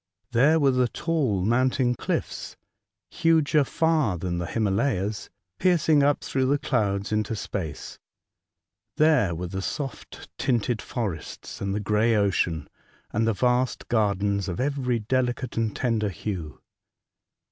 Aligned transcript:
There 0.31 0.59
were 0.59 0.71
the 0.71 0.87
tall 0.87 1.45
mountain 1.45 1.93
cliffs, 1.93 2.57
huger 3.11 3.63
far 3.63 4.17
than 4.17 4.39
the 4.39 4.47
Himalayas, 4.47 5.29
piercing 5.59 6.01
up 6.01 6.23
through 6.23 6.47
the 6.47 6.57
clouds 6.57 7.11
into 7.11 7.35
space; 7.35 7.99
there 8.97 9.35
were 9.35 9.45
the 9.45 9.61
soft, 9.61 10.27
tinted 10.39 10.81
forests, 10.81 11.61
and 11.61 11.75
the 11.75 11.79
grey 11.79 12.15
ocean, 12.15 12.67
and 13.13 13.27
the 13.27 13.33
vast 13.33 13.89
gardens 13.89 14.49
of 14.49 14.59
every 14.59 14.97
delicate 14.97 15.55
and 15.55 15.75
tender 15.75 16.09
hue. 16.09 16.59